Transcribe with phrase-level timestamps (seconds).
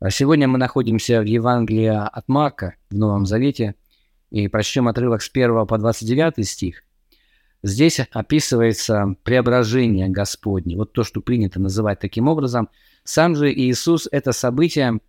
[0.00, 3.74] А сегодня мы находимся в Евангелии от Марка в Новом Завете
[4.30, 6.84] и прочтем отрывок с 1 по 29 стих.
[7.64, 12.68] Здесь описывается преображение Господне, вот то, что принято называть таким образом.
[13.02, 15.00] Сам же Иисус это событие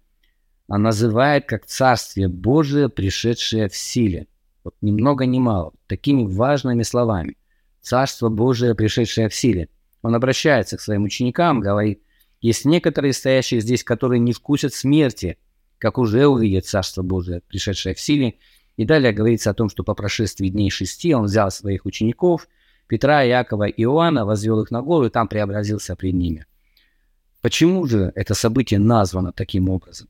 [0.67, 4.25] называет как Царствие Божие, пришедшее в силе.
[4.63, 7.37] Вот ни много ни мало, такими важными словами.
[7.81, 9.69] Царство Божие, пришедшее в силе.
[10.01, 12.01] Он обращается к своим ученикам, говорит,
[12.41, 15.37] есть некоторые стоящие здесь, которые не вкусят смерти,
[15.77, 18.35] как уже увидят Царство Божие, пришедшее в силе.
[18.77, 22.47] И далее говорится о том, что по прошествии дней шести он взял своих учеников,
[22.87, 26.45] Петра, Иакова и Иоанна, возвел их на гору и там преобразился пред ними.
[27.41, 30.09] Почему же это событие названо таким образом?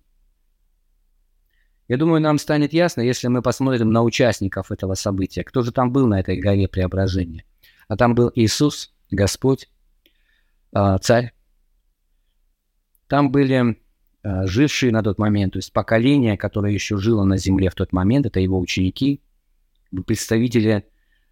[1.87, 5.43] Я думаю, нам станет ясно, если мы посмотрим на участников этого события.
[5.43, 7.43] Кто же там был на этой горе преображения?
[7.87, 9.67] А там был Иисус, Господь,
[10.71, 11.33] а, Царь,
[13.09, 13.77] там были
[14.23, 17.91] э, жившие на тот момент, то есть поколение, которое еще жило на земле в тот
[17.91, 19.21] момент, это его ученики,
[20.05, 20.85] представители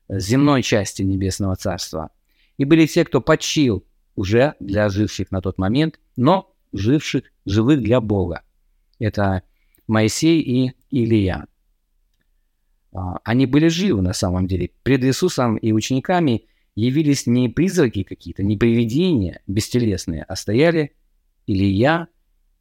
[0.09, 2.09] земной части Небесного Царства.
[2.57, 8.01] И были те, кто почил уже для живших на тот момент, но живших, живых для
[8.01, 8.41] Бога.
[8.97, 9.43] Это
[9.85, 11.47] Моисей и Илия.
[12.91, 14.71] А, они были живы на самом деле.
[14.81, 20.93] Пред Иисусом и учениками явились не призраки какие-то, не привидения бестелесные, а стояли
[21.47, 22.07] Илья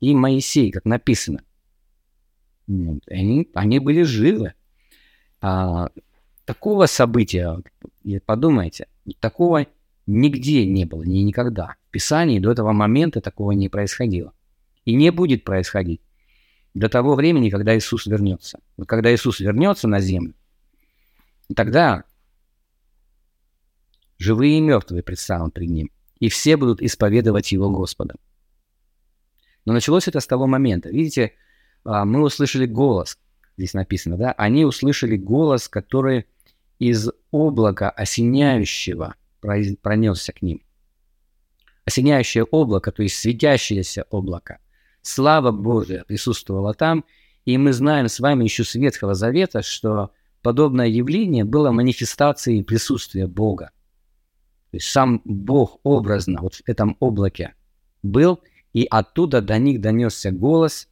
[0.00, 1.42] и Моисей, как написано.
[2.66, 4.54] Они, они были живы.
[5.40, 5.90] А,
[6.44, 7.60] такого события,
[8.24, 8.86] подумайте,
[9.20, 9.66] такого
[10.06, 11.74] нигде не было, ни никогда.
[11.88, 14.32] В Писании до этого момента такого не происходило.
[14.84, 16.00] И не будет происходить
[16.74, 18.60] до того времени, когда Иисус вернется.
[18.76, 20.34] Вот когда Иисус вернется на землю,
[21.54, 22.04] тогда
[24.18, 28.18] живые и мертвые предстанут пред Ним, и все будут исповедовать Его Господом.
[29.66, 30.88] Но началось это с того момента.
[30.88, 31.32] Видите,
[31.84, 33.18] а, мы услышали голос,
[33.58, 36.26] здесь написано, да, они услышали голос, который
[36.78, 40.62] из облака осеняющего пронесся к ним.
[41.84, 44.58] Осеняющее облако, то есть светящееся облако.
[45.02, 47.04] Слава Божия присутствовала там,
[47.44, 50.10] и мы знаем с вами еще с Ветхого Завета, что
[50.42, 53.70] подобное явление было манифестацией присутствия Бога.
[54.70, 57.54] То есть сам Бог образно вот в этом облаке
[58.02, 58.40] был–
[58.76, 60.86] и оттуда до них донесся голос,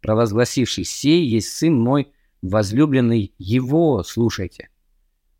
[0.00, 4.68] провозгласивший «Сей есть Сын мой возлюбленный, Его слушайте».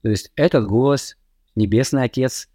[0.02, 1.16] То есть этот голос,
[1.54, 2.48] Небесный Отец,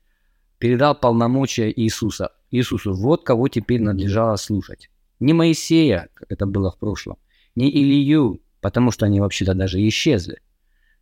[0.58, 2.34] передал полномочия Иисуса.
[2.52, 4.90] Иисусу, вот кого теперь надлежало слушать.
[5.22, 7.16] Не Моисея, как это было в прошлом,
[7.56, 10.42] не Илью, потому что они вообще-то даже исчезли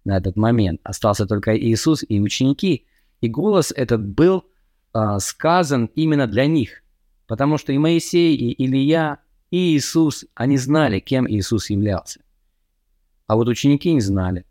[0.05, 0.81] на этот момент.
[0.83, 2.85] Остался только Иисус и ученики.
[3.21, 4.43] И голос этот был
[4.93, 6.83] а, сказан именно для них–
[7.29, 9.19] Потому что и Моисей, и Илья,
[9.51, 12.21] и Иисус, они знали, кем Иисус являлся.
[13.27, 14.45] А вот ученики не знали.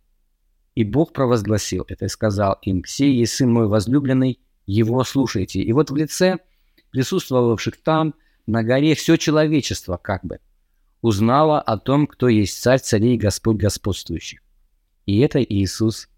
[0.76, 5.60] И Бог провозгласил это и сказал им, «Сей есть Сын мой возлюбленный, Его слушайте».
[5.60, 6.38] И вот в лице
[6.92, 8.14] присутствовавших там
[8.46, 10.38] на горе все человечество как бы
[11.02, 14.38] узнало о том, кто есть Царь царей Господь господствующий.
[15.04, 16.08] И это Иисус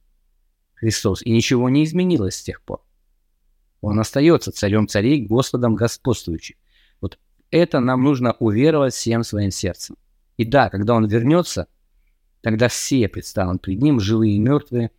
[0.75, 1.23] Христос.
[1.23, 2.83] И ничего не изменилось с тех пор.
[3.81, 6.57] Он остается царем царей, Господом господствующим.
[7.01, 7.19] Вот
[7.51, 9.97] это нам нужно уверовать всем своим сердцем.
[10.37, 11.67] И да, когда он вернется,
[12.43, 14.91] тогда все предстанут пред ним, живые и мертвые,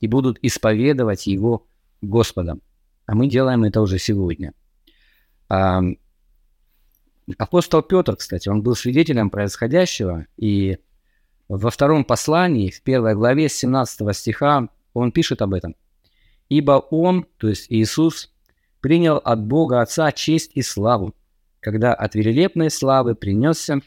[0.00, 1.66] и будут исповедовать его
[2.02, 2.60] Господом.
[3.06, 4.52] А мы делаем это уже сегодня.
[5.48, 5.80] А,
[7.38, 10.78] апостол Петр, кстати, он был свидетелем происходящего, и
[11.48, 15.74] во втором послании, в первой главе 17 стиха, он пишет об этом–
[16.48, 18.32] Ибо Он, то есть Иисус,
[18.80, 21.14] принял от Бога Отца честь и славу,
[21.60, 23.80] когда от великолепной славы принесся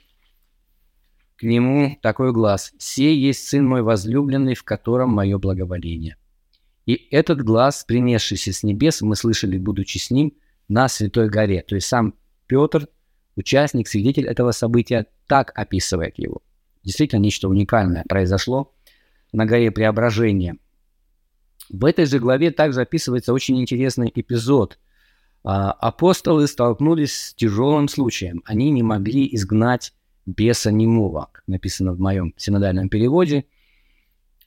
[1.38, 6.18] к Нему такой глаз «Сей есть Сын мой возлюбленный, в котором мое благоволение».
[6.86, 10.34] И этот глаз, принесшийся с небес, мы слышали, будучи с Ним,
[10.68, 11.62] на Святой горе.
[11.62, 12.16] То есть сам
[12.48, 12.90] Петр,
[13.36, 16.42] участник, свидетель этого события, так описывает его.
[16.84, 18.74] Действительно, нечто уникальное произошло
[19.32, 20.58] на горе Преображения–
[21.70, 24.80] в этой же главе также описывается очень интересный эпизод.
[25.44, 28.42] А, апостолы столкнулись с тяжелым случаем.
[28.46, 29.94] Они не могли изгнать
[30.26, 33.46] беса немого, написано в моем синодальном переводе.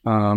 [0.03, 0.35] А,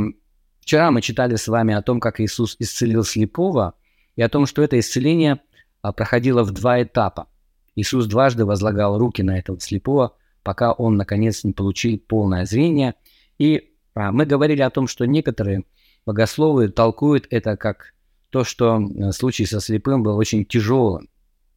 [0.60, 3.74] вчера мы читали с вами о том, как Иисус исцелил слепого,
[4.14, 5.40] и о том, что это исцеление
[5.82, 7.28] а, проходило в два этапа.
[7.74, 12.94] Иисус дважды возлагал руки на этого слепого, пока он, наконец, не получил полное зрение.
[13.38, 15.64] И мы говорили о том, что некоторые
[16.06, 17.92] богословы толкуют это как
[18.30, 21.08] то, что э, случай со слепым был очень тяжелым,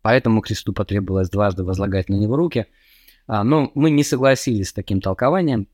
[0.01, 2.65] поэтому Христу потребовалось дважды возлагать на него руки.
[3.27, 5.67] А, но мы не согласились с таким толкованием.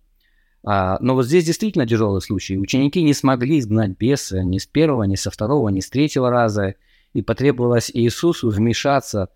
[0.64, 2.58] А, но вот здесь действительно тяжелый случай.
[2.58, 6.76] Ученики не смогли изгнать беса ни с первого, ни со второго, ни с третьего раза.
[7.14, 9.30] И потребовалось Иисусу вмешаться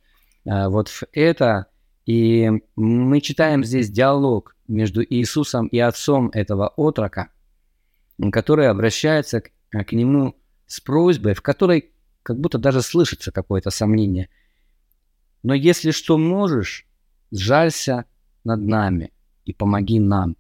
[0.45, 1.67] а, вот в это.
[2.05, 7.29] И мы читаем здесь диалог между Иисусом и отцом этого отрока,
[8.31, 10.35] который обращается к, к нему
[10.67, 11.91] с просьбой, в которой
[12.23, 14.29] как будто даже слышится какое-то сомнение.
[15.41, 16.85] Но если что можешь,
[17.31, 18.05] сжалься
[18.43, 19.11] над нами
[19.45, 20.35] и помоги нам.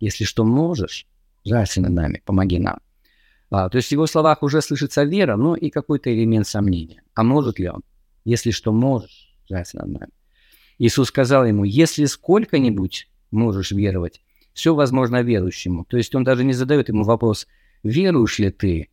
[0.00, 1.06] Если что можешь,
[1.44, 2.78] жалься над нами, помоги нам.
[3.50, 7.02] А, то есть в его словах уже слышится вера, но и какой-то элемент сомнения.
[7.14, 7.82] А может ли он?
[8.24, 10.12] Если что можешь, жалься над нами.
[10.78, 14.22] Иисус сказал ему, если сколько-нибудь можешь веровать,
[14.54, 15.84] все возможно верующему.
[15.84, 17.46] То есть он даже не задает ему вопрос,
[17.82, 18.90] веруешь ли ты,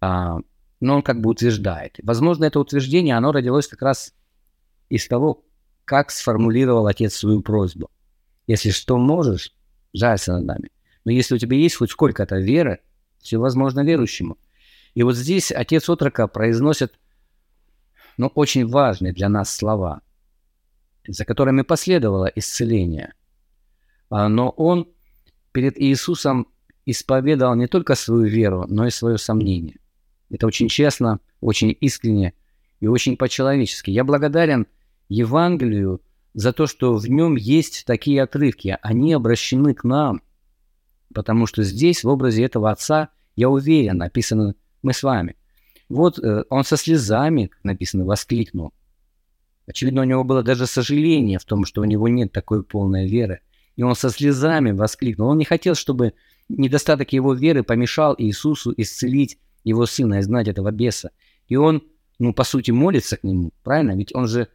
[0.00, 0.38] а,
[0.80, 1.98] но он как бы утверждает.
[2.02, 4.14] Возможно, это утверждение, оно родилось как раз
[4.88, 5.44] из того,
[5.84, 7.90] как сформулировал отец свою просьбу.
[8.46, 9.54] Если что можешь,
[9.92, 10.70] жалься над нами.
[11.04, 12.80] Но если у тебя есть хоть сколько-то веры,
[13.18, 14.38] все возможно верующему.
[14.94, 16.98] И вот здесь отец отрока произносит
[18.16, 20.02] ну, очень важные для нас слова,
[21.06, 23.14] за которыми последовало исцеление.
[24.10, 24.88] А, но он
[25.54, 26.48] перед Иисусом
[26.84, 29.78] исповедовал не только свою веру, но и свое сомнение.
[30.28, 32.34] Это очень честно, очень искренне
[32.80, 33.90] и очень по-человечески.
[33.90, 34.66] Я благодарен
[35.08, 36.02] Евангелию
[36.34, 38.76] за то, что в нем есть такие отрывки.
[38.82, 40.22] Они обращены к нам,
[41.14, 45.36] потому что здесь, в образе этого отца, я уверен, написано «мы с вами».
[45.88, 48.72] Вот э, он со слезами, написано, воскликнул.
[49.66, 53.40] Очевидно, у него было даже сожаление в том, что у него нет такой полной веры.
[53.76, 55.28] И он со слезами воскликнул.
[55.28, 56.14] Он не хотел, чтобы
[56.48, 61.10] недостаток его веры помешал Иисусу исцелить его сына, изгнать этого беса.
[61.48, 61.82] И он,
[62.18, 63.96] ну, по сути, молится к нему, правильно?
[63.96, 64.48] Ведь он же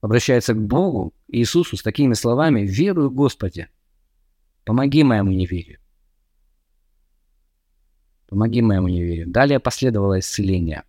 [0.00, 3.68] обращается к Богу, Иисусу, с такими словами «Верую, Господи,
[4.64, 5.78] помоги моему неверию».
[8.28, 9.28] Помоги моему неверию.
[9.28, 10.84] Далее последовало исцеление.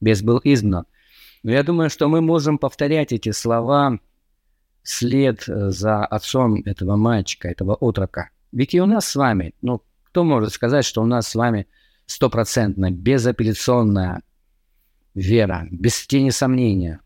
[0.00, 0.86] Бес был изгнан.
[1.42, 3.98] Но я думаю, что мы можем повторять эти слова
[4.86, 8.30] след э, за отцом этого мальчика, этого отрока.
[8.52, 11.66] Ведь и у нас с вами, ну, кто может сказать, что у нас с вами
[12.06, 14.22] стопроцентная, безапелляционная
[15.14, 17.00] вера, без тени сомнения.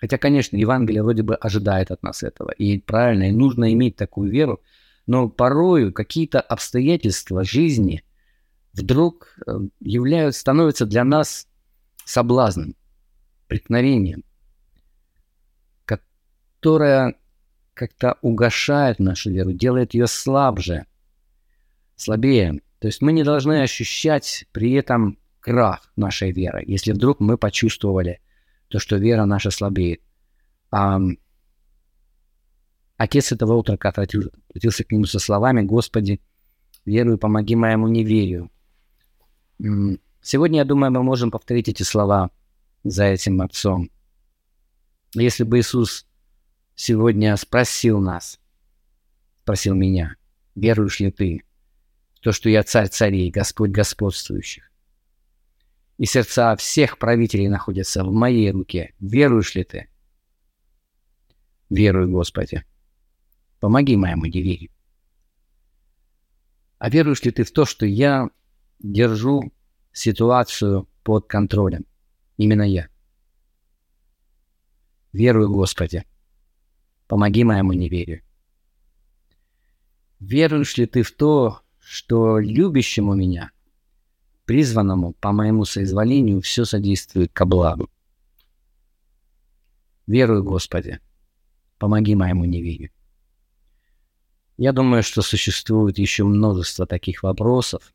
[0.00, 2.52] Хотя, конечно, Евангелие вроде бы ожидает от нас этого.
[2.52, 4.62] И правильно, и нужно иметь такую веру.
[5.06, 8.04] Но порою какие-то обстоятельства жизни
[8.72, 11.48] вдруг э, являются, становятся для нас
[12.04, 12.76] соблазном,
[13.48, 14.22] преткновением,
[16.60, 17.14] которое
[17.74, 20.86] как-то угошает нашу веру, делает ее слабже,
[21.94, 22.60] слабее.
[22.78, 28.20] То есть мы не должны ощущать при этом крах нашей веры, если вдруг мы почувствовали
[28.68, 30.00] то, что вера наша слабеет.
[30.70, 30.98] А,
[32.96, 36.20] отец этого утрока обратился к нему со словами «Господи,
[36.84, 38.50] верую, помоги моему неверию».
[40.22, 42.30] Сегодня, я думаю, мы можем повторить эти слова
[42.82, 43.90] за этим отцом.
[45.14, 46.05] Если бы Иисус
[46.76, 48.38] сегодня спросил нас,
[49.42, 50.14] спросил меня,
[50.54, 51.42] веруешь ли ты
[52.14, 54.70] в то, что я царь царей, Господь господствующих,
[55.98, 58.94] и сердца всех правителей находятся в моей руке.
[59.00, 59.88] Веруешь ли ты?
[61.70, 62.64] Верую, Господи.
[63.60, 64.70] Помоги моему неверию.
[66.78, 68.28] А веруешь ли ты в то, что я
[68.78, 69.52] держу
[69.92, 71.86] ситуацию под контролем?
[72.36, 72.88] Именно я.
[75.12, 76.04] Верую, Господи.
[77.06, 78.22] Помоги моему неверию.
[80.18, 83.50] Веруешь ли ты в то, что любящему меня–
[84.46, 87.90] призванному по моему соизволению все содействует ко благу.
[90.06, 91.00] Верую, Господи,
[91.78, 92.90] помоги моему неверию.
[94.56, 97.92] Я думаю, что существует еще множество таких вопросов,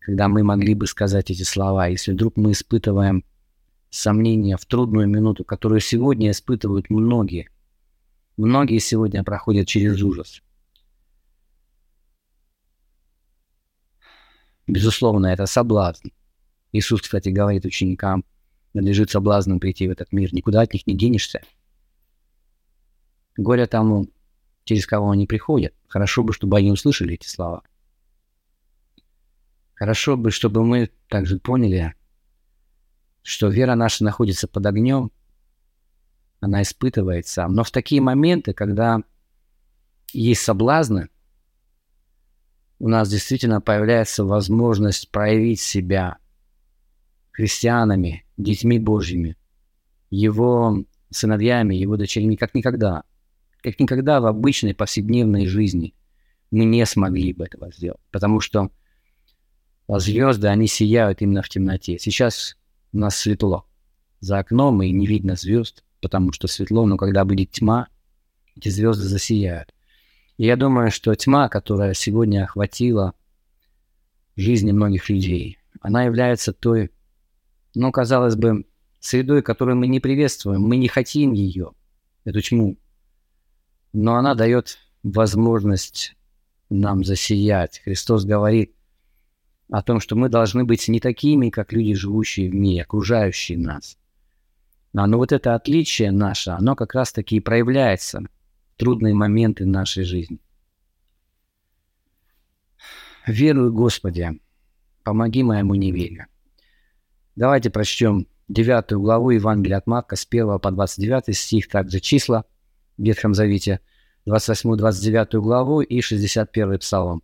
[0.00, 3.22] когда мы могли бы сказать эти слова, если вдруг мы испытываем
[3.90, 7.50] сомнения в трудную минуту, которую сегодня испытывают многие.
[8.36, 10.42] Многие сегодня проходят через ужас.
[14.66, 16.08] Безусловно, это соблазн.
[16.72, 18.24] Иисус, кстати, говорит ученикам,
[18.74, 21.40] надлежит соблазном прийти в этот мир, никуда от них не денешься.
[23.36, 24.08] Горе тому,
[24.64, 25.74] через кого они приходят.
[25.88, 27.62] Хорошо бы, чтобы они услышали эти слова.
[29.74, 31.94] Хорошо бы, чтобы мы также поняли,
[33.22, 35.12] что вера наша находится под огнем,
[36.40, 37.46] она испытывается.
[37.48, 39.02] Но в такие моменты, когда
[40.12, 41.08] есть соблазны,
[42.78, 46.18] у нас действительно появляется возможность проявить себя
[47.32, 49.36] христианами, детьми Божьими,
[50.10, 53.04] его сыновьями, его дочерями, как никогда.
[53.62, 55.94] как никогда в обычной повседневной жизни
[56.50, 58.70] мы не смогли бы этого сделать, потому что
[59.88, 61.98] звезды, они сияют именно в темноте.
[61.98, 62.56] Сейчас
[62.92, 63.66] у нас светло
[64.20, 67.88] за окном, и не видно звезд, потому что светло, но когда будет тьма,
[68.54, 69.74] эти звезды засияют.
[70.36, 73.14] И я думаю, что тьма, которая сегодня охватила
[74.36, 76.92] жизни многих людей, она является той,
[77.74, 78.66] ну, казалось бы,
[79.00, 81.72] средой, которую мы не приветствуем, мы не хотим ее,
[82.22, 82.78] эту тьму.
[83.92, 86.14] Но она дает возможность
[86.70, 87.80] нам засиять.
[87.80, 88.76] Христос говорит
[89.72, 93.98] о том, что мы должны быть не такими, как люди, живущие в мире, окружающие нас.
[94.96, 100.38] Но, вот это отличие наше, оно как раз-таки и проявляется в трудные моменты нашей жизни.
[103.26, 104.40] Верую, Господи,
[105.04, 106.28] помоги моему неверию.
[107.34, 112.46] Давайте прочтем 9 главу Евангелия от Марка с 1 по 29 стих, также числа
[112.96, 113.80] в Ветхом Завете,
[114.26, 117.22] 28-29 главу и 61 псалом.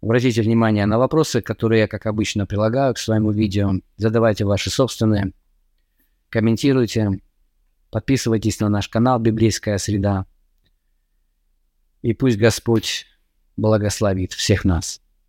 [0.00, 3.72] Обратите внимание на вопросы, которые я, как обычно, прилагаю к своему видео.
[3.96, 5.32] Задавайте ваши собственные,
[6.30, 7.20] комментируйте,
[7.90, 10.26] подписывайтесь на наш канал «Библейская среда».
[12.02, 13.06] И пусть Господь
[13.56, 15.00] благословит всех нас.